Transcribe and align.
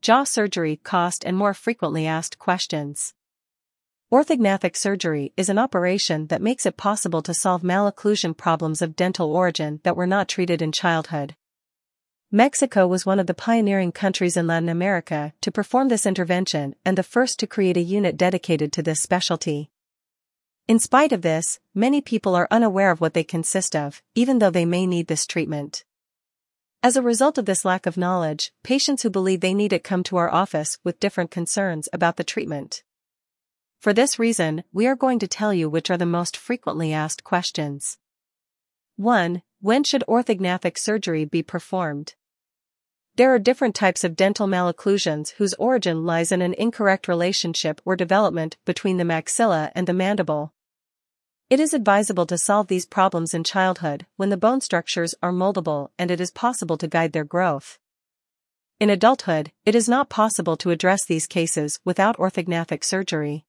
jaw 0.00 0.24
surgery 0.24 0.76
cost 0.76 1.24
and 1.26 1.36
more 1.36 1.52
frequently 1.52 2.06
asked 2.06 2.38
questions. 2.38 3.12
Orthognathic 4.10 4.74
surgery 4.74 5.34
is 5.36 5.50
an 5.50 5.58
operation 5.58 6.28
that 6.28 6.40
makes 6.40 6.64
it 6.64 6.78
possible 6.78 7.20
to 7.20 7.34
solve 7.34 7.62
malocclusion 7.62 8.34
problems 8.34 8.80
of 8.80 8.96
dental 8.96 9.30
origin 9.30 9.80
that 9.84 9.96
were 9.96 10.06
not 10.06 10.26
treated 10.26 10.62
in 10.62 10.72
childhood. 10.72 11.36
Mexico 12.32 12.86
was 12.86 13.04
one 13.04 13.20
of 13.20 13.26
the 13.26 13.34
pioneering 13.34 13.92
countries 13.92 14.38
in 14.38 14.46
Latin 14.46 14.70
America 14.70 15.34
to 15.42 15.52
perform 15.52 15.88
this 15.88 16.06
intervention 16.06 16.74
and 16.84 16.96
the 16.96 17.02
first 17.02 17.38
to 17.38 17.46
create 17.46 17.76
a 17.76 17.82
unit 17.82 18.16
dedicated 18.16 18.72
to 18.72 18.82
this 18.82 19.00
specialty. 19.00 19.70
In 20.66 20.78
spite 20.78 21.12
of 21.12 21.22
this, 21.22 21.58
many 21.74 22.00
people 22.00 22.34
are 22.34 22.48
unaware 22.50 22.90
of 22.90 23.02
what 23.02 23.12
they 23.12 23.24
consist 23.24 23.76
of, 23.76 24.02
even 24.14 24.38
though 24.38 24.50
they 24.50 24.64
may 24.64 24.86
need 24.86 25.08
this 25.08 25.26
treatment. 25.26 25.84
As 26.82 26.96
a 26.96 27.02
result 27.02 27.36
of 27.36 27.44
this 27.44 27.66
lack 27.66 27.84
of 27.84 27.98
knowledge, 27.98 28.52
patients 28.62 29.02
who 29.02 29.10
believe 29.10 29.42
they 29.42 29.52
need 29.52 29.74
it 29.74 29.84
come 29.84 30.02
to 30.04 30.16
our 30.16 30.32
office 30.32 30.78
with 30.82 30.98
different 30.98 31.30
concerns 31.30 31.90
about 31.92 32.16
the 32.16 32.24
treatment. 32.24 32.82
For 33.80 33.92
this 33.92 34.18
reason, 34.18 34.64
we 34.72 34.86
are 34.86 34.96
going 34.96 35.18
to 35.18 35.28
tell 35.28 35.52
you 35.52 35.68
which 35.68 35.90
are 35.90 35.98
the 35.98 36.06
most 36.06 36.38
frequently 36.38 36.90
asked 36.90 37.22
questions. 37.22 37.98
1. 38.96 39.42
When 39.60 39.84
should 39.84 40.04
orthognathic 40.08 40.78
surgery 40.78 41.26
be 41.26 41.42
performed? 41.42 42.14
There 43.16 43.34
are 43.34 43.38
different 43.38 43.74
types 43.74 44.02
of 44.02 44.16
dental 44.16 44.46
malocclusions 44.46 45.32
whose 45.32 45.52
origin 45.54 46.06
lies 46.06 46.32
in 46.32 46.40
an 46.40 46.54
incorrect 46.54 47.08
relationship 47.08 47.82
or 47.84 47.94
development 47.94 48.56
between 48.64 48.96
the 48.96 49.04
maxilla 49.04 49.70
and 49.74 49.86
the 49.86 49.92
mandible. 49.92 50.54
It 51.50 51.58
is 51.58 51.74
advisable 51.74 52.26
to 52.26 52.38
solve 52.38 52.68
these 52.68 52.86
problems 52.86 53.34
in 53.34 53.42
childhood 53.42 54.06
when 54.14 54.28
the 54.28 54.36
bone 54.36 54.60
structures 54.60 55.16
are 55.20 55.32
moldable 55.32 55.88
and 55.98 56.08
it 56.08 56.20
is 56.20 56.30
possible 56.30 56.78
to 56.78 56.86
guide 56.86 57.12
their 57.12 57.24
growth. 57.24 57.76
In 58.78 58.88
adulthood, 58.88 59.50
it 59.66 59.74
is 59.74 59.88
not 59.88 60.08
possible 60.08 60.56
to 60.58 60.70
address 60.70 61.04
these 61.04 61.26
cases 61.26 61.80
without 61.84 62.18
orthognathic 62.18 62.84
surgery. 62.84 63.46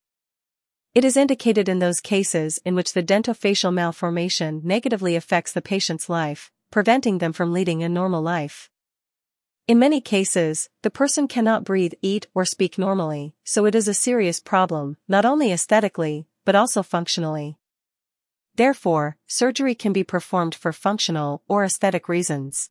It 0.95 1.06
is 1.06 1.16
indicated 1.16 1.70
in 1.70 1.78
those 1.78 2.00
cases 2.00 2.59
in 2.66 2.73
which 2.73 2.94
the 2.94 3.03
dentofacial 3.03 3.72
malformation 3.72 4.62
negatively 4.64 5.16
affects 5.16 5.53
the 5.53 5.62
patient's 5.62 6.09
life, 6.09 6.52
preventing 6.72 7.20
them 7.20 7.34
from 7.34 7.53
leading 7.53 7.84
a 7.84 7.88
normal 7.88 8.23
life. 8.23 8.72
In 9.68 9.78
many 9.78 10.02
cases, 10.02 10.70
the 10.81 10.90
person 10.90 11.28
cannot 11.28 11.64
breathe, 11.64 11.94
eat, 12.02 12.25
or 12.34 12.45
speak 12.45 12.80
normally, 12.80 13.36
so 13.44 13.68
it 13.68 13.75
is 13.75 13.88
a 13.88 13.94
serious 13.94 14.40
problem, 14.40 14.97
not 15.08 15.23
only 15.23 15.52
aesthetically, 15.52 16.25
but 16.45 16.56
also 16.56 16.81
functionally. 16.81 17.59
Therefore, 18.55 19.17
surgery 19.27 19.75
can 19.75 19.94
be 19.94 20.03
performed 20.03 20.55
for 20.55 20.73
functional 20.73 21.44
or 21.47 21.63
aesthetic 21.63 22.09
reasons. 22.09 22.69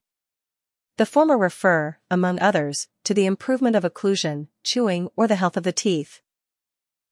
The 0.96 1.06
former 1.06 1.38
refer, 1.38 1.96
among 2.10 2.40
others, 2.40 2.88
to 3.04 3.14
the 3.14 3.26
improvement 3.26 3.74
of 3.74 3.84
occlusion, 3.84 4.48
chewing, 4.62 5.08
or 5.16 5.26
the 5.26 5.36
health 5.36 5.56
of 5.56 5.62
the 5.62 5.72
teeth. 5.72 6.20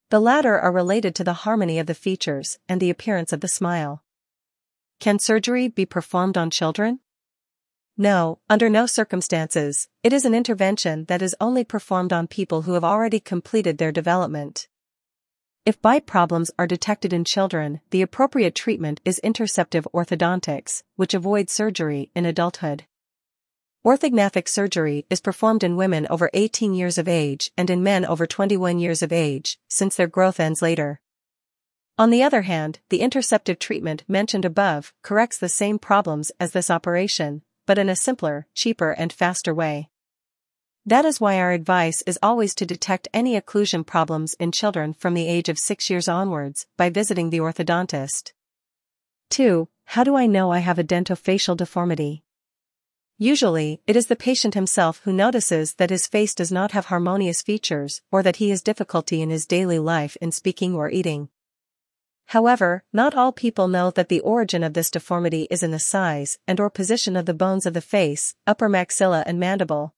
The 0.09 0.19
latter 0.19 0.59
are 0.59 0.71
related 0.71 1.15
to 1.15 1.23
the 1.23 1.45
harmony 1.45 1.79
of 1.79 1.87
the 1.87 1.95
features 1.95 2.59
and 2.67 2.79
the 2.79 2.89
appearance 2.89 3.33
of 3.33 3.41
the 3.41 3.47
smile. 3.47 4.03
Can 4.99 5.17
surgery 5.17 5.67
be 5.67 5.85
performed 5.85 6.37
on 6.37 6.49
children? 6.49 6.99
No, 7.97 8.39
under 8.49 8.69
no 8.69 8.85
circumstances, 8.85 9.89
it 10.03 10.13
is 10.13 10.25
an 10.25 10.33
intervention 10.33 11.05
that 11.05 11.21
is 11.21 11.35
only 11.41 11.63
performed 11.63 12.13
on 12.13 12.27
people 12.27 12.63
who 12.63 12.73
have 12.73 12.83
already 12.83 13.19
completed 13.19 13.77
their 13.77 13.91
development. 13.91 14.67
If 15.69 15.83
bite 15.83 16.07
problems 16.07 16.49
are 16.57 16.65
detected 16.65 17.13
in 17.13 17.23
children, 17.25 17.81
the 17.91 18.01
appropriate 18.01 18.55
treatment 18.55 19.01
is 19.05 19.21
interceptive 19.23 19.85
orthodontics, 19.93 20.81
which 20.95 21.13
avoids 21.13 21.53
surgery 21.53 22.09
in 22.15 22.25
adulthood. 22.25 22.85
Orthognathic 23.85 24.47
surgery 24.47 25.05
is 25.11 25.21
performed 25.21 25.63
in 25.63 25.75
women 25.75 26.07
over 26.09 26.31
18 26.33 26.73
years 26.73 26.97
of 26.97 27.07
age 27.07 27.51
and 27.55 27.69
in 27.69 27.83
men 27.83 28.03
over 28.03 28.25
21 28.25 28.79
years 28.79 29.03
of 29.03 29.11
age, 29.13 29.59
since 29.67 29.95
their 29.95 30.07
growth 30.07 30.39
ends 30.39 30.63
later. 30.63 31.01
On 31.99 32.09
the 32.09 32.23
other 32.23 32.41
hand, 32.41 32.79
the 32.89 33.01
interceptive 33.01 33.59
treatment 33.59 34.03
mentioned 34.07 34.45
above 34.45 34.91
corrects 35.03 35.37
the 35.37 35.49
same 35.49 35.77
problems 35.77 36.31
as 36.39 36.51
this 36.51 36.71
operation, 36.71 37.43
but 37.67 37.77
in 37.77 37.89
a 37.89 37.95
simpler, 37.95 38.47
cheaper 38.55 38.89
and 38.89 39.13
faster 39.13 39.53
way. 39.53 39.91
That 40.85 41.05
is 41.05 41.19
why 41.19 41.37
our 41.37 41.51
advice 41.51 42.01
is 42.07 42.17
always 42.23 42.55
to 42.55 42.65
detect 42.65 43.07
any 43.13 43.39
occlusion 43.39 43.85
problems 43.85 44.33
in 44.39 44.51
children 44.51 44.93
from 44.93 45.13
the 45.13 45.27
age 45.27 45.49
of 45.49 45.59
6 45.59 45.89
years 45.89 46.07
onwards 46.07 46.67
by 46.77 46.89
visiting 46.89 47.29
the 47.29 47.39
orthodontist. 47.39 48.33
2. 49.29 49.67
How 49.85 50.03
do 50.03 50.15
I 50.15 50.25
know 50.25 50.51
I 50.51 50.59
have 50.59 50.79
a 50.79 50.83
dentofacial 50.83 51.57
deformity? 51.57 52.23
Usually, 53.17 53.81
it 53.85 53.97
is 53.97 54.07
the 54.07 54.15
patient 54.15 54.53
himself 54.53 55.01
who 55.03 55.11
notices 55.11 55.73
that 55.73 55.89
his 55.89 56.07
face 56.07 56.33
does 56.33 56.51
not 56.51 56.71
have 56.71 56.85
harmonious 56.85 57.41
features 57.41 58.01
or 58.11 58.23
that 58.23 58.37
he 58.37 58.49
has 58.49 58.61
difficulty 58.61 59.21
in 59.21 59.29
his 59.29 59.45
daily 59.45 59.77
life 59.77 60.15
in 60.21 60.31
speaking 60.31 60.73
or 60.73 60.89
eating. 60.89 61.27
However, 62.27 62.83
not 62.93 63.15
all 63.15 63.31
people 63.31 63.67
know 63.67 63.91
that 63.91 64.07
the 64.07 64.21
origin 64.21 64.63
of 64.63 64.73
this 64.73 64.89
deformity 64.89 65.47
is 65.51 65.63
in 65.63 65.71
the 65.71 65.79
size 65.79 66.39
and 66.47 66.59
or 66.59 66.69
position 66.69 67.15
of 67.15 67.25
the 67.25 67.33
bones 67.33 67.65
of 67.65 67.73
the 67.73 67.81
face, 67.81 68.35
upper 68.47 68.69
maxilla 68.69 69.23
and 69.25 69.37
mandible. 69.39 69.93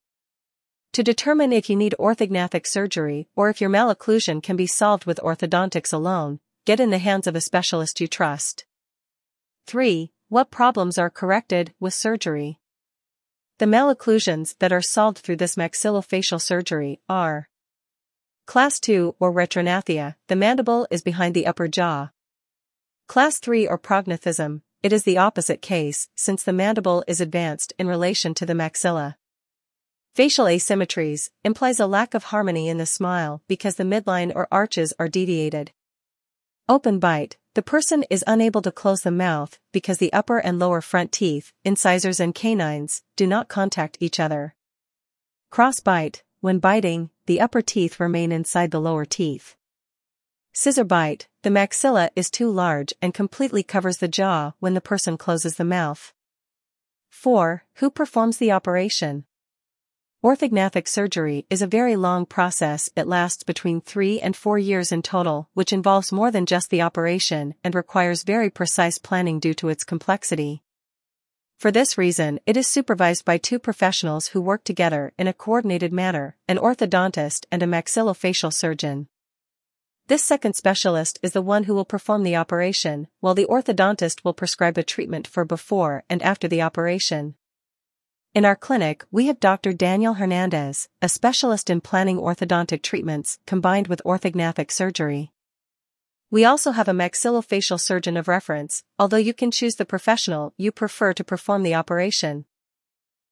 To 0.93 1.03
determine 1.03 1.53
if 1.53 1.69
you 1.69 1.77
need 1.77 1.95
orthognathic 1.97 2.67
surgery 2.67 3.29
or 3.33 3.49
if 3.49 3.61
your 3.61 3.69
malocclusion 3.69 4.43
can 4.43 4.57
be 4.57 4.67
solved 4.67 5.05
with 5.05 5.21
orthodontics 5.23 5.93
alone, 5.93 6.41
get 6.65 6.81
in 6.81 6.89
the 6.89 6.97
hands 6.97 7.27
of 7.27 7.35
a 7.35 7.39
specialist 7.39 8.01
you 8.01 8.09
trust. 8.09 8.65
3. 9.67 10.11
What 10.27 10.51
problems 10.51 10.97
are 10.97 11.09
corrected 11.09 11.73
with 11.79 11.93
surgery? 11.93 12.59
The 13.59 13.67
malocclusions 13.67 14.57
that 14.59 14.73
are 14.73 14.81
solved 14.81 15.19
through 15.19 15.37
this 15.37 15.55
maxillofacial 15.55 16.41
surgery 16.41 16.99
are 17.07 17.47
Class 18.45 18.77
2 18.81 19.15
or 19.17 19.31
retrognathia, 19.31 20.15
the 20.27 20.35
mandible 20.35 20.87
is 20.91 21.01
behind 21.01 21.33
the 21.33 21.47
upper 21.47 21.69
jaw. 21.69 22.09
Class 23.07 23.39
3 23.39 23.65
or 23.65 23.77
prognathism, 23.77 24.61
it 24.83 24.91
is 24.91 25.03
the 25.03 25.17
opposite 25.17 25.61
case 25.61 26.09
since 26.15 26.43
the 26.43 26.51
mandible 26.51 27.01
is 27.07 27.21
advanced 27.21 27.71
in 27.79 27.87
relation 27.87 28.33
to 28.33 28.45
the 28.45 28.53
maxilla. 28.53 29.15
Facial 30.13 30.45
asymmetries 30.45 31.29
implies 31.45 31.79
a 31.79 31.87
lack 31.87 32.13
of 32.13 32.25
harmony 32.25 32.67
in 32.67 32.77
the 32.77 32.85
smile 32.85 33.41
because 33.47 33.77
the 33.77 33.85
midline 33.85 34.29
or 34.35 34.45
arches 34.51 34.93
are 34.99 35.07
deviated. 35.07 35.71
Open 36.67 36.99
bite, 36.99 37.37
the 37.53 37.61
person 37.61 38.03
is 38.09 38.21
unable 38.27 38.61
to 38.61 38.73
close 38.73 39.03
the 39.03 39.11
mouth 39.11 39.57
because 39.71 39.99
the 39.99 40.11
upper 40.11 40.39
and 40.39 40.59
lower 40.59 40.81
front 40.81 41.13
teeth, 41.13 41.53
incisors 41.63 42.19
and 42.19 42.35
canines, 42.35 43.03
do 43.15 43.25
not 43.25 43.47
contact 43.47 43.97
each 44.01 44.19
other. 44.19 44.53
Cross 45.49 45.79
bite, 45.79 46.23
when 46.41 46.59
biting, 46.59 47.09
the 47.25 47.39
upper 47.39 47.61
teeth 47.61 47.97
remain 47.97 48.33
inside 48.33 48.71
the 48.71 48.81
lower 48.81 49.05
teeth. 49.05 49.55
Scissor 50.51 50.83
bite, 50.83 51.29
the 51.43 51.49
maxilla 51.49 52.09
is 52.17 52.29
too 52.29 52.49
large 52.49 52.93
and 53.01 53.13
completely 53.13 53.63
covers 53.63 53.97
the 53.97 54.09
jaw 54.09 54.51
when 54.59 54.73
the 54.73 54.81
person 54.81 55.17
closes 55.17 55.55
the 55.55 55.63
mouth. 55.63 56.13
4. 57.09 57.63
Who 57.75 57.89
performs 57.89 58.37
the 58.37 58.51
operation? 58.51 59.23
Orthognathic 60.23 60.87
surgery 60.87 61.47
is 61.49 61.63
a 61.63 61.67
very 61.67 61.95
long 61.95 62.27
process 62.27 62.91
it 62.95 63.07
lasts 63.07 63.41
between 63.41 63.81
3 63.81 64.19
and 64.19 64.35
4 64.35 64.59
years 64.59 64.91
in 64.91 65.01
total 65.01 65.49
which 65.55 65.73
involves 65.73 66.11
more 66.11 66.29
than 66.29 66.45
just 66.45 66.69
the 66.69 66.83
operation 66.83 67.55
and 67.63 67.73
requires 67.73 68.21
very 68.21 68.51
precise 68.51 68.99
planning 68.99 69.39
due 69.39 69.55
to 69.55 69.69
its 69.69 69.83
complexity. 69.83 70.61
For 71.57 71.71
this 71.71 71.97
reason 71.97 72.39
it 72.45 72.55
is 72.55 72.67
supervised 72.67 73.25
by 73.25 73.39
two 73.39 73.57
professionals 73.57 74.27
who 74.27 74.41
work 74.41 74.63
together 74.63 75.11
in 75.17 75.27
a 75.27 75.33
coordinated 75.33 75.91
manner, 75.91 76.37
an 76.47 76.59
orthodontist 76.59 77.47
and 77.51 77.63
a 77.63 77.65
maxillofacial 77.65 78.53
surgeon. 78.53 79.07
This 80.05 80.23
second 80.23 80.53
specialist 80.53 81.17
is 81.23 81.31
the 81.31 81.41
one 81.41 81.63
who 81.63 81.73
will 81.73 81.83
perform 81.83 82.21
the 82.21 82.35
operation, 82.35 83.07
while 83.21 83.33
the 83.33 83.45
orthodontist 83.45 84.23
will 84.23 84.35
prescribe 84.35 84.77
a 84.77 84.83
treatment 84.83 85.25
for 85.25 85.45
before 85.45 86.03
and 86.11 86.21
after 86.21 86.47
the 86.47 86.61
operation. 86.61 87.33
In 88.33 88.45
our 88.45 88.55
clinic, 88.55 89.03
we 89.11 89.25
have 89.25 89.41
Dr. 89.41 89.73
Daniel 89.73 90.13
Hernandez, 90.13 90.87
a 91.01 91.09
specialist 91.09 91.69
in 91.69 91.81
planning 91.81 92.15
orthodontic 92.15 92.81
treatments 92.81 93.39
combined 93.45 93.89
with 93.89 94.01
orthognathic 94.05 94.71
surgery. 94.71 95.33
We 96.29 96.45
also 96.45 96.71
have 96.71 96.87
a 96.87 96.93
maxillofacial 96.93 97.77
surgeon 97.77 98.15
of 98.15 98.29
reference, 98.29 98.85
although 98.97 99.17
you 99.17 99.33
can 99.33 99.51
choose 99.51 99.75
the 99.75 99.83
professional 99.83 100.53
you 100.55 100.71
prefer 100.71 101.11
to 101.11 101.25
perform 101.25 101.63
the 101.63 101.75
operation. 101.75 102.45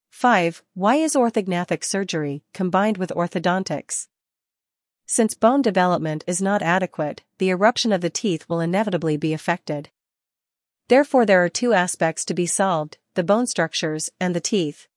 5. 0.10 0.64
Why 0.74 0.96
is 0.96 1.16
orthognathic 1.16 1.86
surgery 1.86 2.44
combined 2.54 2.98
with 2.98 3.12
orthodontics? 3.12 4.10
Since 5.06 5.34
bone 5.34 5.62
development 5.62 6.26
is 6.28 6.42
not 6.42 6.62
adequate, 6.62 7.24
the 7.38 7.52
eruption 7.52 7.94
of 7.94 8.02
the 8.02 8.10
teeth 8.10 8.50
will 8.50 8.60
inevitably 8.60 9.16
be 9.16 9.32
affected. 9.32 9.92
Therefore 10.90 11.26
there 11.26 11.44
are 11.44 11.50
two 11.50 11.72
aspects 11.74 12.26
to 12.26 12.34
be 12.34 12.46
solved, 12.48 12.98
the 13.14 13.24
bone 13.24 13.48
structures 13.48 14.10
and 14.20 14.36
the 14.36 14.42
teeth. 14.42 14.88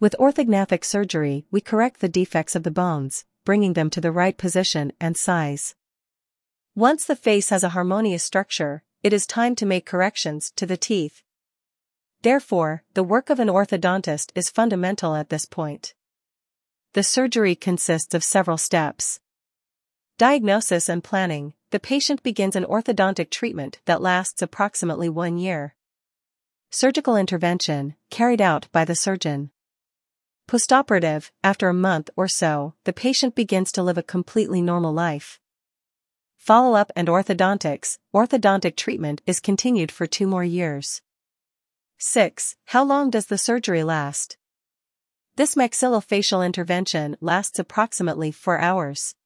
With 0.00 0.16
orthognathic 0.18 0.84
surgery, 0.84 1.44
we 1.50 1.60
correct 1.60 2.00
the 2.00 2.08
defects 2.08 2.56
of 2.56 2.62
the 2.62 2.70
bones, 2.70 3.24
bringing 3.44 3.74
them 3.74 3.90
to 3.90 4.00
the 4.00 4.10
right 4.10 4.36
position 4.36 4.92
and 4.98 5.16
size. 5.16 5.74
Once 6.74 7.04
the 7.04 7.14
face 7.16 7.50
has 7.50 7.62
a 7.62 7.68
harmonious 7.70 8.24
structure, 8.24 8.82
it 9.02 9.12
is 9.12 9.26
time 9.26 9.54
to 9.56 9.66
make 9.66 9.84
corrections 9.86 10.50
to 10.56 10.66
the 10.66 10.78
teeth. 10.78 11.22
Therefore, 12.22 12.82
the 12.94 13.04
work 13.04 13.28
of 13.28 13.38
an 13.38 13.48
orthodontist 13.48 14.32
is 14.34 14.48
fundamental 14.48 15.14
at 15.14 15.28
this 15.28 15.44
point. 15.44 15.94
the 16.94 17.02
surgery 17.02 17.56
consists 17.56 18.14
of 18.14 18.24
several 18.24 18.56
steps. 18.56 19.20
Diagnosis 20.16 20.88
and 20.88 21.02
planning 21.02 21.52
the 21.74 21.80
patient 21.80 22.22
begins 22.22 22.54
an 22.54 22.64
orthodontic 22.66 23.30
treatment 23.30 23.80
that 23.84 24.00
lasts 24.00 24.40
approximately 24.40 25.08
one 25.08 25.36
year. 25.36 25.74
Surgical 26.70 27.16
intervention, 27.16 27.96
carried 28.12 28.40
out 28.40 28.68
by 28.70 28.84
the 28.84 28.94
surgeon. 28.94 29.50
Postoperative, 30.46 31.32
after 31.42 31.68
a 31.68 31.74
month 31.74 32.10
or 32.14 32.28
so, 32.28 32.74
the 32.84 32.92
patient 32.92 33.34
begins 33.34 33.72
to 33.72 33.82
live 33.82 33.98
a 33.98 34.04
completely 34.04 34.62
normal 34.62 34.92
life. 34.92 35.40
Follow-up 36.36 36.92
and 36.94 37.08
orthodontics, 37.08 37.98
orthodontic 38.14 38.76
treatment 38.76 39.20
is 39.26 39.40
continued 39.40 39.90
for 39.90 40.06
two 40.06 40.28
more 40.28 40.44
years. 40.44 41.02
6. 41.98 42.54
How 42.66 42.84
long 42.84 43.10
does 43.10 43.26
the 43.26 43.36
surgery 43.36 43.82
last? 43.82 44.36
This 45.34 45.56
maxillofacial 45.56 46.46
intervention 46.46 47.16
lasts 47.20 47.58
approximately 47.58 48.30
4 48.30 48.60
hours. 48.60 49.16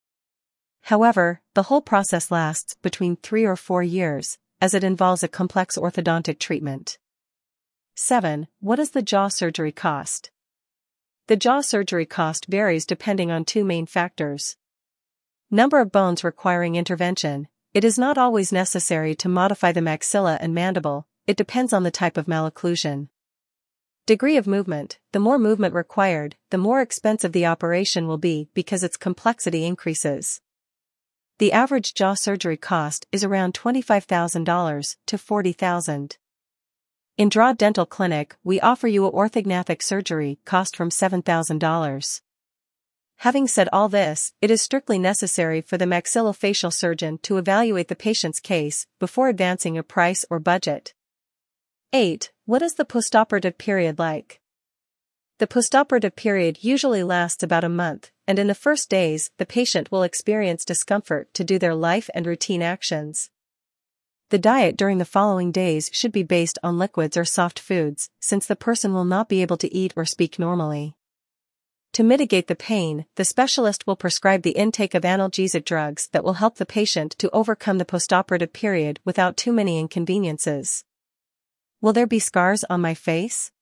However, 0.83 1.41
the 1.55 1.65
whole 1.65 1.83
process 1.83 2.31
lasts 2.31 2.75
between 2.83 3.17
3 3.17 3.45
or 3.45 3.57
4 3.57 3.83
years, 3.83 4.39
as 4.61 4.75
it 4.75 4.85
involves 4.85 5.23
a 5.23 5.29
complex 5.29 5.77
orthodontic 5.77 6.39
treatment. 6.39 6.99
7. 7.95 8.47
What 8.61 8.77
does 8.77 8.91
the 8.91 9.03
jaw 9.03 9.29
surgery 9.29 9.73
cost? 9.73 10.31
The 11.27 11.37
jaw 11.37 11.61
surgery 11.61 12.07
cost 12.07 12.47
varies 12.47 12.87
depending 12.87 13.31
on 13.31 13.45
two 13.45 13.65
main 13.65 13.87
factors. 13.87 14.57
Number 15.51 15.81
of 15.81 15.93
bones 15.93 16.25
requiring 16.25 16.77
intervention. 16.77 17.49
It 17.75 17.85
is 17.85 17.99
not 17.99 18.17
always 18.17 18.53
necessary 18.53 19.15
to 19.17 19.29
modify 19.29 19.73
the 19.73 19.81
maxilla 19.81 20.39
and 20.41 20.55
mandible, 20.55 21.07
it 21.27 21.37
depends 21.37 21.73
on 21.73 21.83
the 21.83 21.91
type 21.91 22.17
of 22.17 22.27
malocclusion. 22.27 23.09
Degree 24.07 24.39
of 24.39 24.47
movement 24.47 24.99
The 25.13 25.21
more 25.21 25.39
movement 25.39 25.75
required, 25.75 26.37
the 26.49 26.57
more 26.57 26.81
expensive 26.81 27.33
the 27.33 27.45
operation 27.45 28.07
will 28.07 28.17
be 28.17 28.49
because 28.55 28.83
its 28.83 28.97
complexity 28.97 29.67
increases. 29.67 30.41
The 31.39 31.53
average 31.53 31.95
jaw 31.95 32.15
surgery 32.15 32.57
cost 32.57 33.07
is 33.13 33.23
around 33.23 33.55
$25,000 33.55 34.97
to 35.07 35.17
$40,000. 35.17 36.17
In 37.17 37.29
Draw 37.29 37.53
Dental 37.53 37.87
Clinic, 37.87 38.35
we 38.43 38.61
offer 38.61 38.89
you 38.89 39.05
a 39.05 39.13
orthognathic 39.13 39.81
surgery 39.81 40.41
cost 40.45 40.75
from 40.75 40.91
$7,000. 40.91 42.21
Having 43.19 43.49
said 43.49 43.69
all 43.73 43.89
this, 43.89 44.33
it 44.43 44.51
is 44.51 44.63
strictly 44.63 44.99
necessary 44.99 45.61
for 45.61 45.79
the 45.79 45.85
maxillofacial 45.85 46.73
surgeon 46.73 47.19
to 47.19 47.39
evaluate 47.39 47.87
the 47.87 47.97
patient's 47.97 48.41
case 48.41 48.89
before 48.99 49.29
advancing 49.29 49.79
a 49.79 49.85
price 49.85 50.25
or 50.29 50.41
budget. 50.41 50.93
8. 51.93 52.33
What 52.47 52.63
is 52.63 52.75
the 52.75 52.85
postoperative 52.85 53.59
period 53.59 54.01
like? 54.01 54.41
The 55.39 55.47
postoperative 55.47 56.17
period 56.17 56.65
usually 56.65 57.05
lasts 57.05 57.45
about 57.45 57.63
a 57.63 57.69
month, 57.69 58.11
and 58.29 58.39
in 58.39 58.47
the 58.47 58.55
first 58.55 58.91
days, 58.91 59.31
the 59.39 59.47
patient 59.47 59.91
will 59.91 60.03
experience 60.03 60.67
discomfort 60.67 61.33
to 61.33 61.43
do 61.43 61.59
their 61.59 61.75
life 61.75 62.11
and 62.15 62.27
routine 62.27 62.61
actions. 62.61 63.31
The 64.29 64.39
diet 64.39 64.77
during 64.77 64.99
the 64.99 65.07
following 65.07 65.51
days 65.51 65.89
should 65.95 66.13
be 66.13 66.23
based 66.23 66.59
on 66.63 66.77
liquids 66.77 67.17
or 67.17 67.25
soft 67.25 67.59
foods, 67.59 68.11
since 68.21 68.47
the 68.47 68.55
person 68.55 68.93
will 68.93 69.07
not 69.07 69.31
be 69.31 69.41
able 69.41 69.57
to 69.57 69.75
eat 69.75 69.95
or 69.97 70.05
speak 70.05 70.39
normally. 70.39 70.95
To 71.95 72.03
mitigate 72.03 72.49
the 72.49 72.55
pain, 72.55 73.07
the 73.15 73.25
specialist 73.25 73.87
will 73.87 73.97
prescribe 73.97 74.43
the 74.43 74.51
intake 74.51 74.95
of 74.95 75.05
analgesic 75.05 75.65
drugs 75.65 76.09
that 76.13 76.23
will 76.23 76.35
help 76.35 76.57
the 76.57 76.67
patient 76.67 77.13
to 77.21 77.31
overcome 77.31 77.79
the 77.79 77.87
postoperative 77.87 78.53
period 78.53 79.01
without 79.07 79.39
too 79.39 79.55
many 79.55 79.79
inconveniences. 79.79 80.85
Will 81.81 81.95
there 81.95 82.07
be 82.07 82.19
scars 82.19 82.63
on 82.69 82.83
my 82.83 82.93
face? 82.93 83.53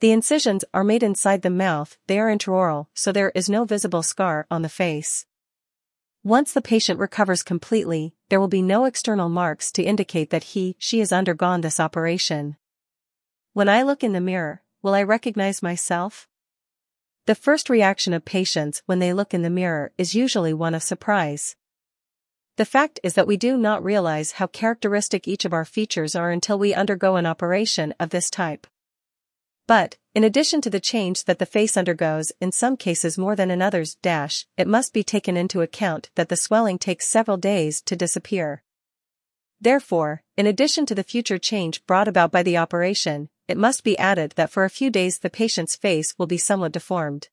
The 0.00 0.12
incisions 0.12 0.64
are 0.72 0.84
made 0.84 1.02
inside 1.02 1.42
the 1.42 1.50
mouth, 1.50 1.98
they 2.06 2.20
are 2.20 2.28
intraoral, 2.28 2.86
so 2.94 3.10
there 3.10 3.32
is 3.34 3.50
no 3.50 3.64
visible 3.64 4.04
scar 4.04 4.46
on 4.48 4.62
the 4.62 4.68
face. 4.68 5.26
Once 6.22 6.52
the 6.52 6.62
patient 6.62 7.00
recovers 7.00 7.42
completely, 7.42 8.14
there 8.28 8.38
will 8.38 8.48
be 8.48 8.62
no 8.62 8.84
external 8.84 9.28
marks 9.28 9.72
to 9.72 9.82
indicate 9.82 10.30
that 10.30 10.44
he, 10.44 10.76
she 10.78 11.00
has 11.00 11.10
undergone 11.10 11.62
this 11.62 11.80
operation. 11.80 12.56
When 13.54 13.68
I 13.68 13.82
look 13.82 14.04
in 14.04 14.12
the 14.12 14.20
mirror, 14.20 14.62
will 14.82 14.94
I 14.94 15.02
recognize 15.02 15.62
myself? 15.62 16.28
The 17.26 17.34
first 17.34 17.68
reaction 17.68 18.12
of 18.12 18.24
patients 18.24 18.82
when 18.86 19.00
they 19.00 19.12
look 19.12 19.34
in 19.34 19.42
the 19.42 19.50
mirror 19.50 19.92
is 19.98 20.14
usually 20.14 20.54
one 20.54 20.74
of 20.74 20.82
surprise. 20.84 21.56
The 22.56 22.64
fact 22.64 23.00
is 23.02 23.14
that 23.14 23.26
we 23.26 23.36
do 23.36 23.56
not 23.56 23.82
realize 23.82 24.32
how 24.32 24.46
characteristic 24.46 25.26
each 25.26 25.44
of 25.44 25.52
our 25.52 25.64
features 25.64 26.14
are 26.14 26.30
until 26.30 26.58
we 26.58 26.72
undergo 26.72 27.16
an 27.16 27.26
operation 27.26 27.94
of 27.98 28.10
this 28.10 28.30
type. 28.30 28.68
But, 29.68 29.98
in 30.14 30.24
addition 30.24 30.62
to 30.62 30.70
the 30.70 30.80
change 30.80 31.26
that 31.26 31.38
the 31.38 31.46
face 31.46 31.76
undergoes 31.76 32.32
in 32.40 32.52
some 32.52 32.78
cases 32.78 33.18
more 33.18 33.36
than 33.36 33.50
in 33.50 33.60
others, 33.60 33.96
dash, 34.00 34.46
it 34.56 34.66
must 34.66 34.94
be 34.94 35.04
taken 35.04 35.36
into 35.36 35.60
account 35.60 36.08
that 36.14 36.30
the 36.30 36.36
swelling 36.36 36.78
takes 36.78 37.06
several 37.06 37.36
days 37.36 37.82
to 37.82 37.94
disappear. 37.94 38.62
Therefore, 39.60 40.22
in 40.38 40.46
addition 40.46 40.86
to 40.86 40.94
the 40.94 41.04
future 41.04 41.36
change 41.36 41.84
brought 41.84 42.08
about 42.08 42.32
by 42.32 42.42
the 42.42 42.56
operation, 42.56 43.28
it 43.46 43.58
must 43.58 43.84
be 43.84 43.98
added 43.98 44.32
that 44.36 44.50
for 44.50 44.64
a 44.64 44.70
few 44.70 44.88
days 44.88 45.18
the 45.18 45.28
patient's 45.28 45.76
face 45.76 46.14
will 46.16 46.26
be 46.26 46.38
somewhat 46.38 46.72
deformed. 46.72 47.28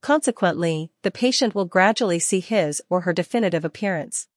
Consequently, 0.00 0.92
the 1.02 1.10
patient 1.10 1.54
will 1.54 1.66
gradually 1.66 2.18
see 2.18 2.40
his 2.40 2.80
or 2.88 3.02
her 3.02 3.12
definitive 3.12 3.66
appearance. 3.66 4.28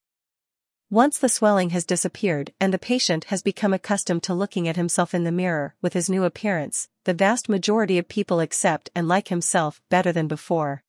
Once 0.90 1.18
the 1.18 1.28
swelling 1.28 1.72
has 1.72 1.86
disappeared 1.86 2.54
and 2.62 2.74
the 2.74 2.80
patient 2.80 3.26
has 3.26 3.42
become 3.42 3.74
accustomed 3.74 4.24
to 4.24 4.34
looking 4.34 4.70
at 4.70 4.78
himself 4.78 5.14
in 5.14 5.26
the 5.26 5.32
mirror 5.34 5.76
with 5.82 5.92
his 5.92 6.10
new 6.10 6.24
appearance, 6.24 6.88
the 7.04 7.14
vast 7.14 7.50
majority 7.50 7.98
of 7.98 8.08
people 8.08 8.40
accept 8.40 8.90
and 8.96 9.06
like 9.06 9.28
himself 9.28 9.82
better 9.90 10.14
than 10.14 10.30
before. 10.30 10.84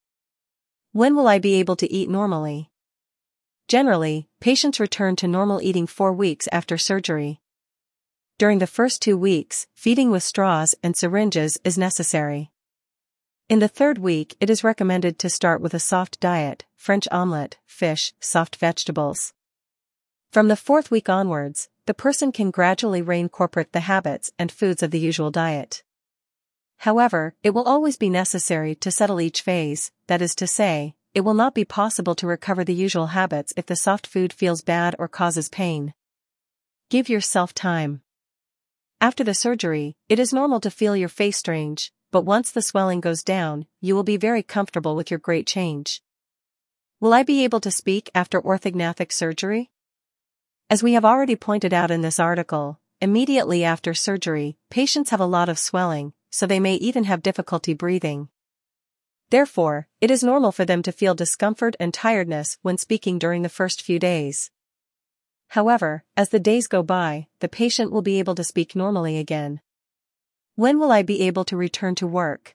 When 0.92 1.16
will 1.16 1.26
I 1.26 1.40
be 1.40 1.54
able 1.54 1.74
to 1.74 1.92
eat 1.92 2.08
normally? 2.08 2.70
Generally, 3.66 4.28
patients 4.38 4.78
return 4.78 5.16
to 5.16 5.26
normal 5.26 5.60
eating 5.60 5.88
four 5.88 6.12
weeks 6.12 6.46
after 6.52 6.78
surgery. 6.78 7.40
During 8.38 8.60
the 8.60 8.68
first 8.68 9.02
two 9.02 9.16
weeks, 9.16 9.66
feeding 9.74 10.12
with 10.12 10.22
straws 10.22 10.76
and 10.80 10.96
syringes 10.96 11.58
is 11.64 11.76
necessary. 11.76 12.52
In 13.48 13.58
the 13.58 13.66
third 13.66 13.98
week, 13.98 14.36
it 14.38 14.48
is 14.48 14.62
recommended 14.62 15.18
to 15.18 15.28
start 15.28 15.60
with 15.60 15.74
a 15.74 15.80
soft 15.80 16.20
diet, 16.20 16.66
French 16.76 17.08
omelette, 17.10 17.56
fish, 17.66 18.12
soft 18.20 18.54
vegetables. 18.54 19.34
From 20.30 20.48
the 20.48 20.56
fourth 20.56 20.90
week 20.90 21.08
onwards, 21.08 21.70
the 21.86 21.94
person 21.94 22.32
can 22.32 22.50
gradually 22.50 23.02
reincorporate 23.02 23.72
the 23.72 23.80
habits 23.80 24.30
and 24.38 24.52
foods 24.52 24.82
of 24.82 24.90
the 24.90 24.98
usual 24.98 25.30
diet. 25.30 25.82
However, 26.76 27.34
it 27.42 27.50
will 27.50 27.64
always 27.64 27.96
be 27.96 28.10
necessary 28.10 28.74
to 28.74 28.90
settle 28.90 29.22
each 29.22 29.40
phase, 29.40 29.90
that 30.06 30.20
is 30.20 30.34
to 30.34 30.46
say, 30.46 30.94
it 31.14 31.22
will 31.22 31.32
not 31.32 31.54
be 31.54 31.64
possible 31.64 32.14
to 32.14 32.26
recover 32.26 32.62
the 32.62 32.74
usual 32.74 33.06
habits 33.06 33.54
if 33.56 33.64
the 33.64 33.74
soft 33.74 34.06
food 34.06 34.34
feels 34.34 34.60
bad 34.60 34.94
or 34.98 35.08
causes 35.08 35.48
pain. 35.48 35.94
Give 36.90 37.08
yourself 37.08 37.54
time. 37.54 38.02
After 39.00 39.24
the 39.24 39.32
surgery, 39.32 39.96
it 40.10 40.18
is 40.18 40.34
normal 40.34 40.60
to 40.60 40.70
feel 40.70 40.94
your 40.94 41.08
face 41.08 41.38
strange, 41.38 41.90
but 42.10 42.26
once 42.26 42.50
the 42.50 42.60
swelling 42.60 43.00
goes 43.00 43.24
down, 43.24 43.64
you 43.80 43.94
will 43.94 44.04
be 44.04 44.18
very 44.18 44.42
comfortable 44.42 44.94
with 44.94 45.10
your 45.10 45.18
great 45.20 45.46
change. 45.46 46.02
Will 47.00 47.14
I 47.14 47.22
be 47.22 47.44
able 47.44 47.60
to 47.60 47.70
speak 47.70 48.10
after 48.14 48.42
orthognathic 48.42 49.10
surgery? 49.10 49.70
As 50.70 50.82
we 50.82 50.92
have 50.92 51.04
already 51.04 51.34
pointed 51.34 51.72
out 51.72 51.90
in 51.90 52.02
this 52.02 52.20
article, 52.20 52.78
immediately 53.00 53.64
after 53.64 53.94
surgery, 53.94 54.58
patients 54.68 55.08
have 55.08 55.20
a 55.20 55.24
lot 55.24 55.48
of 55.48 55.58
swelling, 55.58 56.12
so 56.30 56.44
they 56.44 56.60
may 56.60 56.74
even 56.74 57.04
have 57.04 57.22
difficulty 57.22 57.72
breathing. 57.72 58.28
Therefore, 59.30 59.88
it 60.02 60.10
is 60.10 60.22
normal 60.22 60.52
for 60.52 60.66
them 60.66 60.82
to 60.82 60.92
feel 60.92 61.14
discomfort 61.14 61.74
and 61.80 61.94
tiredness 61.94 62.58
when 62.60 62.76
speaking 62.76 63.18
during 63.18 63.40
the 63.40 63.48
first 63.48 63.80
few 63.80 63.98
days. 63.98 64.50
However, 65.48 66.04
as 66.18 66.28
the 66.28 66.38
days 66.38 66.66
go 66.66 66.82
by, 66.82 67.28
the 67.40 67.48
patient 67.48 67.90
will 67.90 68.02
be 68.02 68.18
able 68.18 68.34
to 68.34 68.44
speak 68.44 68.76
normally 68.76 69.16
again. 69.16 69.62
When 70.54 70.78
will 70.78 70.92
I 70.92 71.00
be 71.00 71.22
able 71.22 71.46
to 71.46 71.56
return 71.56 71.94
to 71.94 72.06
work? 72.06 72.54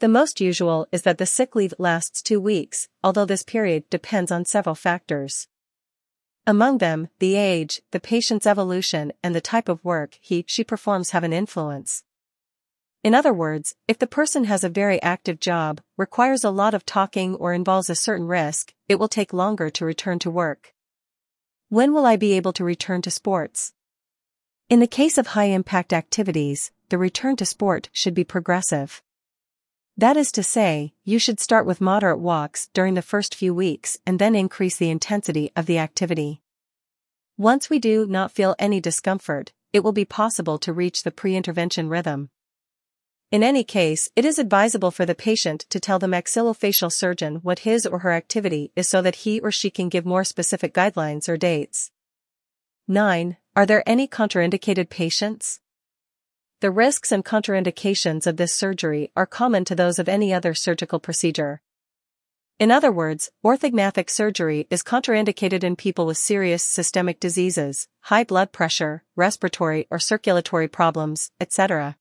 The 0.00 0.08
most 0.08 0.38
usual 0.38 0.86
is 0.92 1.00
that 1.02 1.16
the 1.16 1.24
sick 1.24 1.54
leave 1.54 1.72
lasts 1.78 2.20
two 2.20 2.40
weeks, 2.40 2.88
although 3.02 3.24
this 3.24 3.42
period 3.42 3.88
depends 3.88 4.30
on 4.30 4.44
several 4.44 4.74
factors. 4.74 5.48
Among 6.48 6.78
them, 6.78 7.08
the 7.18 7.34
age, 7.34 7.82
the 7.90 7.98
patient's 7.98 8.46
evolution, 8.46 9.12
and 9.20 9.34
the 9.34 9.40
type 9.40 9.68
of 9.68 9.84
work 9.84 10.16
he, 10.20 10.44
she 10.46 10.62
performs 10.62 11.10
have 11.10 11.24
an 11.24 11.32
influence. 11.32 12.04
In 13.02 13.14
other 13.14 13.32
words, 13.32 13.74
if 13.88 13.98
the 13.98 14.06
person 14.06 14.44
has 14.44 14.62
a 14.62 14.68
very 14.68 15.02
active 15.02 15.40
job, 15.40 15.80
requires 15.96 16.44
a 16.44 16.50
lot 16.50 16.72
of 16.72 16.86
talking 16.86 17.34
or 17.34 17.52
involves 17.52 17.90
a 17.90 17.96
certain 17.96 18.28
risk, 18.28 18.74
it 18.88 19.00
will 19.00 19.08
take 19.08 19.32
longer 19.32 19.70
to 19.70 19.84
return 19.84 20.20
to 20.20 20.30
work. 20.30 20.72
When 21.68 21.92
will 21.92 22.06
I 22.06 22.14
be 22.14 22.34
able 22.34 22.52
to 22.52 22.64
return 22.64 23.02
to 23.02 23.10
sports? 23.10 23.72
In 24.68 24.78
the 24.78 24.86
case 24.86 25.18
of 25.18 25.28
high 25.28 25.44
impact 25.44 25.92
activities, 25.92 26.70
the 26.90 26.98
return 26.98 27.34
to 27.36 27.46
sport 27.46 27.88
should 27.92 28.14
be 28.14 28.24
progressive. 28.24 29.02
That 29.98 30.18
is 30.18 30.30
to 30.32 30.42
say, 30.42 30.92
you 31.04 31.18
should 31.18 31.40
start 31.40 31.64
with 31.64 31.80
moderate 31.80 32.18
walks 32.18 32.68
during 32.74 32.92
the 32.92 33.00
first 33.00 33.34
few 33.34 33.54
weeks 33.54 33.96
and 34.06 34.18
then 34.18 34.34
increase 34.34 34.76
the 34.76 34.90
intensity 34.90 35.50
of 35.56 35.64
the 35.64 35.78
activity. 35.78 36.42
Once 37.38 37.70
we 37.70 37.78
do 37.78 38.06
not 38.06 38.30
feel 38.30 38.54
any 38.58 38.78
discomfort, 38.78 39.52
it 39.72 39.82
will 39.82 39.92
be 39.92 40.04
possible 40.04 40.58
to 40.58 40.72
reach 40.72 41.02
the 41.02 41.10
pre-intervention 41.10 41.88
rhythm. 41.88 42.28
In 43.32 43.42
any 43.42 43.64
case, 43.64 44.10
it 44.14 44.26
is 44.26 44.38
advisable 44.38 44.90
for 44.90 45.06
the 45.06 45.14
patient 45.14 45.64
to 45.70 45.80
tell 45.80 45.98
the 45.98 46.06
maxillofacial 46.06 46.92
surgeon 46.92 47.36
what 47.36 47.60
his 47.60 47.86
or 47.86 48.00
her 48.00 48.12
activity 48.12 48.72
is 48.76 48.88
so 48.88 49.00
that 49.00 49.16
he 49.16 49.40
or 49.40 49.50
she 49.50 49.70
can 49.70 49.88
give 49.88 50.04
more 50.04 50.24
specific 50.24 50.74
guidelines 50.74 51.26
or 51.26 51.38
dates. 51.38 51.90
9. 52.86 53.38
Are 53.56 53.66
there 53.66 53.82
any 53.88 54.06
contraindicated 54.06 54.90
patients? 54.90 55.60
The 56.66 56.72
risks 56.72 57.12
and 57.12 57.24
contraindications 57.24 58.26
of 58.26 58.38
this 58.38 58.52
surgery 58.52 59.12
are 59.14 59.24
common 59.24 59.64
to 59.66 59.76
those 59.76 60.00
of 60.00 60.08
any 60.08 60.34
other 60.34 60.52
surgical 60.52 60.98
procedure. 60.98 61.62
In 62.58 62.72
other 62.72 62.90
words, 62.90 63.30
orthognathic 63.44 64.10
surgery 64.10 64.66
is 64.68 64.82
contraindicated 64.82 65.62
in 65.62 65.76
people 65.76 66.06
with 66.06 66.18
serious 66.18 66.64
systemic 66.64 67.20
diseases, 67.20 67.86
high 68.00 68.24
blood 68.24 68.50
pressure, 68.50 69.04
respiratory 69.14 69.86
or 69.92 70.00
circulatory 70.00 70.66
problems, 70.66 71.30
etc. 71.38 71.96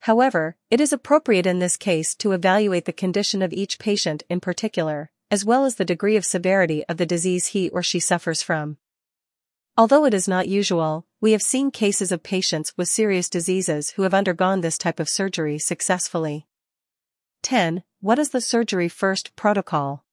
However, 0.00 0.54
it 0.70 0.78
is 0.78 0.92
appropriate 0.92 1.46
in 1.46 1.58
this 1.58 1.78
case 1.78 2.14
to 2.16 2.32
evaluate 2.32 2.84
the 2.84 2.92
condition 2.92 3.40
of 3.40 3.54
each 3.54 3.78
patient 3.78 4.22
in 4.28 4.40
particular, 4.40 5.10
as 5.30 5.46
well 5.46 5.64
as 5.64 5.76
the 5.76 5.86
degree 5.86 6.16
of 6.16 6.26
severity 6.26 6.84
of 6.90 6.98
the 6.98 7.06
disease 7.06 7.46
he 7.46 7.70
or 7.70 7.82
she 7.82 8.00
suffers 8.00 8.42
from. 8.42 8.76
Although 9.74 10.04
it 10.04 10.12
is 10.12 10.28
not 10.28 10.48
usual, 10.48 11.06
we 11.18 11.32
have 11.32 11.40
seen 11.40 11.70
cases 11.70 12.12
of 12.12 12.22
patients 12.22 12.74
with 12.76 12.88
serious 12.88 13.30
diseases 13.30 13.92
who 13.92 14.02
have 14.02 14.12
undergone 14.12 14.60
this 14.60 14.76
type 14.76 15.00
of 15.00 15.08
surgery 15.08 15.58
successfully. 15.58 16.46
10. 17.42 17.82
What 18.00 18.18
is 18.18 18.30
the 18.30 18.42
surgery 18.42 18.88
first 18.88 19.34
protocol? 19.34 20.04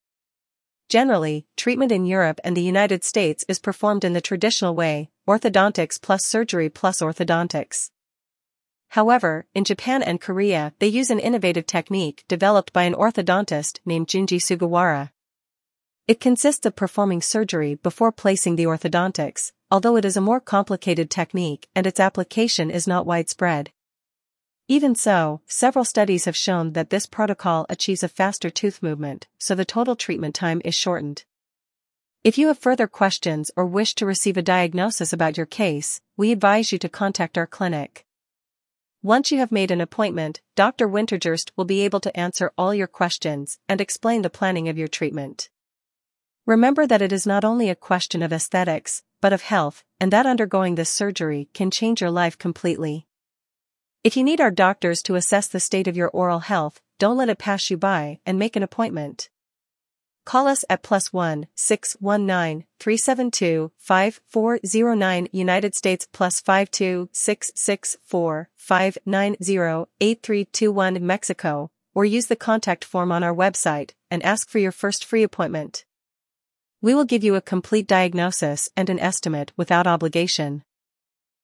Generally, 0.87 1.45
treatment 1.57 1.91
in 1.91 2.05
Europe 2.05 2.39
and 2.43 2.55
the 2.55 2.63
United 2.63 3.03
States 3.03 3.43
is 3.49 3.59
performed 3.59 4.05
in 4.05 4.13
the 4.13 4.21
traditional 4.21 4.73
way, 4.73 5.09
orthodontics 5.27 6.01
plus 6.01 6.25
surgery 6.25 6.69
plus 6.69 7.01
orthodontics. 7.01 7.91
However, 8.87 9.45
in 9.53 9.65
Japan 9.65 10.01
and 10.01 10.21
Korea, 10.21 10.73
they 10.79 10.87
use 10.87 11.11
an 11.11 11.19
innovative 11.19 11.67
technique 11.67 12.23
developed 12.29 12.71
by 12.71 12.83
an 12.83 12.95
orthodontist 12.95 13.79
named 13.85 14.07
Junji 14.07 14.39
Sugawara. 14.39 15.11
It 16.09 16.19
consists 16.19 16.65
of 16.65 16.75
performing 16.75 17.21
surgery 17.21 17.75
before 17.75 18.11
placing 18.11 18.55
the 18.55 18.63
orthodontics, 18.63 19.51
although 19.69 19.95
it 19.95 20.03
is 20.03 20.17
a 20.17 20.21
more 20.21 20.39
complicated 20.39 21.11
technique 21.11 21.69
and 21.75 21.85
its 21.85 21.99
application 21.99 22.71
is 22.71 22.87
not 22.87 23.05
widespread. 23.05 23.71
Even 24.67 24.95
so, 24.95 25.41
several 25.45 25.85
studies 25.85 26.25
have 26.25 26.35
shown 26.35 26.73
that 26.73 26.89
this 26.89 27.05
protocol 27.05 27.67
achieves 27.69 28.01
a 28.01 28.07
faster 28.07 28.49
tooth 28.49 28.81
movement, 28.81 29.27
so 29.37 29.53
the 29.53 29.63
total 29.63 29.95
treatment 29.95 30.33
time 30.33 30.63
is 30.65 30.73
shortened. 30.73 31.25
If 32.23 32.39
you 32.39 32.47
have 32.47 32.57
further 32.57 32.87
questions 32.87 33.51
or 33.55 33.67
wish 33.67 33.93
to 33.93 34.07
receive 34.07 34.35
a 34.35 34.41
diagnosis 34.41 35.13
about 35.13 35.37
your 35.37 35.45
case, 35.45 36.01
we 36.17 36.31
advise 36.31 36.71
you 36.71 36.79
to 36.79 36.89
contact 36.89 37.37
our 37.37 37.45
clinic. 37.45 38.07
Once 39.03 39.31
you 39.31 39.37
have 39.37 39.51
made 39.51 39.69
an 39.69 39.79
appointment, 39.79 40.41
Dr. 40.55 40.87
Wintergerst 40.87 41.51
will 41.55 41.65
be 41.65 41.81
able 41.81 41.99
to 41.99 42.19
answer 42.19 42.51
all 42.57 42.73
your 42.73 42.87
questions 42.87 43.59
and 43.69 43.79
explain 43.79 44.23
the 44.23 44.31
planning 44.31 44.67
of 44.67 44.75
your 44.75 44.87
treatment. 44.87 45.51
Remember 46.49 46.87
that 46.87 47.03
it 47.03 47.11
is 47.11 47.27
not 47.27 47.45
only 47.45 47.69
a 47.69 47.75
question 47.75 48.23
of 48.23 48.33
aesthetics, 48.33 49.03
but 49.21 49.33
of 49.33 49.43
health, 49.43 49.83
and 49.99 50.11
that 50.11 50.25
undergoing 50.25 50.73
this 50.73 50.89
surgery 50.89 51.47
can 51.53 51.69
change 51.69 52.01
your 52.01 52.09
life 52.09 52.39
completely. 52.39 53.05
If 54.03 54.17
you 54.17 54.23
need 54.23 54.41
our 54.41 54.49
doctors 54.49 55.03
to 55.03 55.13
assess 55.13 55.47
the 55.47 55.59
state 55.59 55.87
of 55.87 55.95
your 55.95 56.09
oral 56.09 56.39
health, 56.39 56.81
don't 56.97 57.17
let 57.17 57.29
it 57.29 57.37
pass 57.37 57.69
you 57.69 57.77
by 57.77 58.19
and 58.25 58.39
make 58.39 58.55
an 58.55 58.63
appointment. 58.63 59.29
Call 60.25 60.47
us 60.47 60.65
at 60.71 60.81
plus 60.81 61.13
1 61.13 61.45
619 61.53 62.65
372 62.79 63.71
5409 63.77 65.27
United 65.31 65.75
States 65.75 66.07
plus 66.11 66.41
52 66.41 67.09
664 67.11 68.49
590 68.55 69.85
8321 70.01 71.05
Mexico, 71.05 71.69
or 71.93 72.05
use 72.05 72.25
the 72.25 72.35
contact 72.35 72.83
form 72.83 73.11
on 73.11 73.23
our 73.23 73.35
website 73.35 73.91
and 74.09 74.23
ask 74.23 74.49
for 74.49 74.57
your 74.57 74.71
first 74.71 75.05
free 75.05 75.21
appointment. 75.21 75.85
We 76.81 76.95
will 76.95 77.03
give 77.03 77.25
you 77.25 77.35
a 77.35 77.41
complete 77.41 77.87
diagnosis 77.87 78.69
and 78.77 78.89
an 78.89 78.99
estimate 78.99 79.51
without 79.57 79.85
obligation. 79.85 80.63